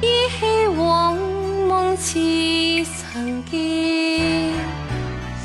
[0.00, 2.14] 依稀往梦似
[3.12, 4.50] 曾见，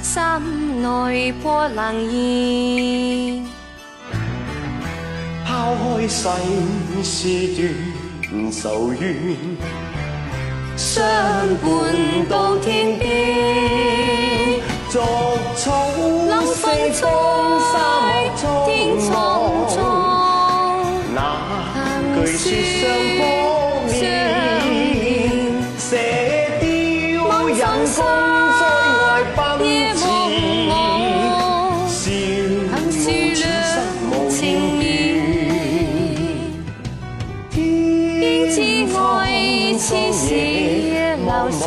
[0.02, 3.44] 心内波冷言。
[5.46, 6.30] 抛开世
[7.04, 7.70] 事
[8.30, 9.16] 断愁怨，
[10.76, 11.04] 相
[11.62, 13.89] 伴到天边。
[40.12, 41.64] 似流水，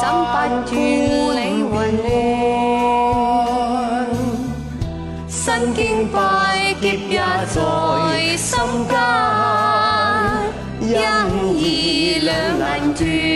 [0.00, 0.08] 怎
[0.64, 0.76] 不
[1.32, 2.06] 令魂乱？
[5.28, 7.18] 身经百劫也
[7.54, 7.56] 在
[8.36, 8.48] 心
[8.88, 8.96] 间，
[10.96, 10.98] 恩
[11.56, 13.35] 义两难断。